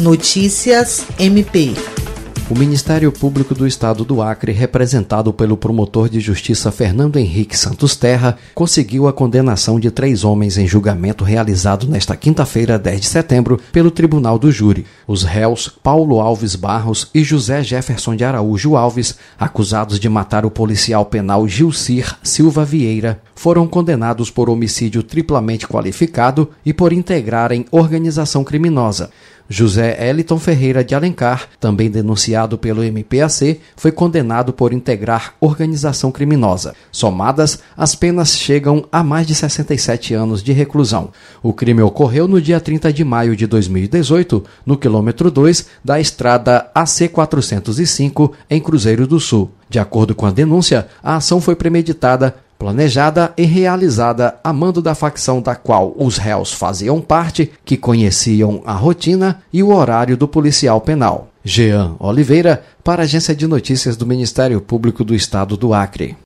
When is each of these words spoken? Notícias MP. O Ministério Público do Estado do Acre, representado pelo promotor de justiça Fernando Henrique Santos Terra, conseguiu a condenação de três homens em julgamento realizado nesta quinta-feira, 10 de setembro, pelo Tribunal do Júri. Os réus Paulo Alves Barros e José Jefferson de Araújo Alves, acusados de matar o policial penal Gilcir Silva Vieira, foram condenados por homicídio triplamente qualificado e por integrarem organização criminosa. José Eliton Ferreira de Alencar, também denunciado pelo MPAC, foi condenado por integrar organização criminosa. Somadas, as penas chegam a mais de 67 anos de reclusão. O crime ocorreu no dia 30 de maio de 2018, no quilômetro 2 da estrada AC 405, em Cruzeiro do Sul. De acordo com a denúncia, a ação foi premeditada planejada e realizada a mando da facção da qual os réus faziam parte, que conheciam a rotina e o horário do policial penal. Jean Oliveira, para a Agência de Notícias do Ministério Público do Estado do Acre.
Notícias 0.00 1.04
MP. 1.18 1.74
O 2.48 2.58
Ministério 2.58 3.12
Público 3.12 3.54
do 3.54 3.66
Estado 3.66 4.02
do 4.02 4.22
Acre, 4.22 4.50
representado 4.50 5.30
pelo 5.30 5.58
promotor 5.58 6.08
de 6.08 6.18
justiça 6.18 6.72
Fernando 6.72 7.18
Henrique 7.18 7.56
Santos 7.56 7.94
Terra, 7.94 8.38
conseguiu 8.54 9.06
a 9.06 9.12
condenação 9.12 9.78
de 9.78 9.90
três 9.90 10.24
homens 10.24 10.56
em 10.56 10.66
julgamento 10.66 11.22
realizado 11.22 11.86
nesta 11.86 12.16
quinta-feira, 12.16 12.78
10 12.78 13.00
de 13.02 13.06
setembro, 13.06 13.60
pelo 13.70 13.90
Tribunal 13.90 14.38
do 14.38 14.50
Júri. 14.50 14.86
Os 15.06 15.22
réus 15.22 15.68
Paulo 15.68 16.18
Alves 16.18 16.56
Barros 16.56 17.08
e 17.14 17.22
José 17.22 17.62
Jefferson 17.62 18.16
de 18.16 18.24
Araújo 18.24 18.76
Alves, 18.76 19.16
acusados 19.38 20.00
de 20.00 20.08
matar 20.08 20.46
o 20.46 20.50
policial 20.50 21.04
penal 21.04 21.46
Gilcir 21.46 22.16
Silva 22.22 22.64
Vieira, 22.64 23.20
foram 23.34 23.68
condenados 23.68 24.30
por 24.30 24.50
homicídio 24.50 25.02
triplamente 25.02 25.68
qualificado 25.68 26.50
e 26.66 26.72
por 26.72 26.92
integrarem 26.92 27.64
organização 27.70 28.42
criminosa. 28.42 29.10
José 29.52 30.08
Eliton 30.08 30.38
Ferreira 30.38 30.84
de 30.84 30.94
Alencar, 30.94 31.48
também 31.58 31.90
denunciado 31.90 32.56
pelo 32.56 32.84
MPAC, 32.84 33.60
foi 33.74 33.90
condenado 33.90 34.52
por 34.52 34.72
integrar 34.72 35.34
organização 35.40 36.12
criminosa. 36.12 36.72
Somadas, 36.92 37.58
as 37.76 37.96
penas 37.96 38.36
chegam 38.36 38.84
a 38.92 39.02
mais 39.02 39.26
de 39.26 39.34
67 39.34 40.14
anos 40.14 40.40
de 40.40 40.52
reclusão. 40.52 41.10
O 41.42 41.52
crime 41.52 41.82
ocorreu 41.82 42.28
no 42.28 42.40
dia 42.40 42.60
30 42.60 42.92
de 42.92 43.02
maio 43.02 43.34
de 43.34 43.44
2018, 43.48 44.44
no 44.64 44.78
quilômetro 44.78 45.32
2 45.32 45.66
da 45.84 45.98
estrada 45.98 46.70
AC 46.72 47.10
405, 47.12 48.32
em 48.48 48.60
Cruzeiro 48.60 49.04
do 49.04 49.18
Sul. 49.18 49.50
De 49.68 49.80
acordo 49.80 50.14
com 50.14 50.26
a 50.26 50.30
denúncia, 50.30 50.86
a 51.02 51.16
ação 51.16 51.40
foi 51.40 51.56
premeditada 51.56 52.36
planejada 52.60 53.32
e 53.38 53.46
realizada 53.46 54.38
a 54.44 54.52
mando 54.52 54.82
da 54.82 54.94
facção 54.94 55.40
da 55.40 55.54
qual 55.56 55.94
os 55.96 56.18
réus 56.18 56.52
faziam 56.52 57.00
parte, 57.00 57.50
que 57.64 57.74
conheciam 57.74 58.60
a 58.66 58.74
rotina 58.74 59.42
e 59.50 59.62
o 59.62 59.74
horário 59.74 60.14
do 60.14 60.28
policial 60.28 60.78
penal. 60.78 61.28
Jean 61.42 61.96
Oliveira, 61.98 62.62
para 62.84 63.00
a 63.00 63.04
Agência 63.04 63.34
de 63.34 63.46
Notícias 63.46 63.96
do 63.96 64.06
Ministério 64.06 64.60
Público 64.60 65.02
do 65.02 65.14
Estado 65.14 65.56
do 65.56 65.72
Acre. 65.72 66.14